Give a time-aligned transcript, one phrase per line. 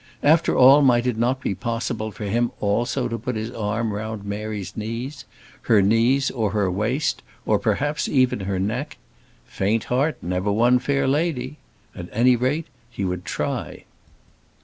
[0.23, 4.25] After all, might it not be possible for him also to put his arm round
[4.25, 5.25] Mary's knees;
[5.69, 8.97] her knees, or her waist, or, perhaps, even her neck?
[9.45, 11.57] Faint heart never won fair lady.
[11.95, 13.83] At any rate, he would try.